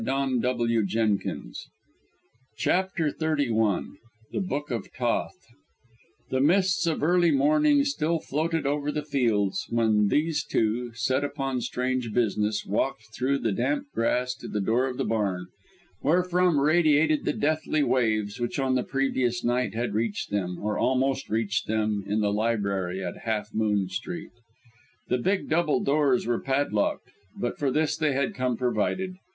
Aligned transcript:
"And" 0.03 0.41
"We 0.57 0.75
have 0.77 0.89
conquered!" 0.91 1.53
CHAPTER 2.57 3.11
XXXI 3.11 3.93
THE 4.31 4.39
BOOK 4.39 4.71
OF 4.71 4.87
THOTH 4.97 5.35
The 6.31 6.41
mists 6.41 6.87
of 6.87 7.03
early 7.03 7.29
morning 7.29 7.83
still 7.85 8.17
floated 8.17 8.65
over 8.65 8.91
the 8.91 9.03
fields, 9.03 9.67
when 9.69 10.07
these 10.07 10.43
two, 10.43 10.91
set 10.95 11.23
upon 11.23 11.61
strange 11.61 12.11
business, 12.13 12.65
walked 12.65 13.13
through 13.13 13.37
the 13.37 13.51
damp 13.51 13.91
grass 13.93 14.33
to 14.37 14.47
the 14.47 14.59
door 14.59 14.87
of 14.87 14.97
the 14.97 15.05
barn, 15.05 15.45
where 15.99 16.23
from 16.23 16.59
radiated 16.59 17.23
the 17.23 17.33
deathly 17.33 17.83
waves 17.83 18.39
which 18.39 18.57
on 18.57 18.73
the 18.73 18.83
previous 18.83 19.43
night 19.43 19.75
had 19.75 19.93
reached 19.93 20.31
them, 20.31 20.57
or 20.57 20.79
almost 20.79 21.29
reached 21.29 21.67
them, 21.67 22.03
in 22.07 22.21
the 22.21 22.33
library 22.33 23.03
at 23.03 23.17
Half 23.17 23.53
Moon 23.53 23.87
Street. 23.87 24.31
The 25.09 25.19
big 25.19 25.47
double 25.47 25.79
doors 25.79 26.25
were 26.25 26.41
padlocked, 26.41 27.11
but 27.37 27.59
for 27.59 27.69
this 27.69 27.95
they 27.95 28.13
had 28.13 28.33
come 28.33 28.57
provided. 28.57 29.17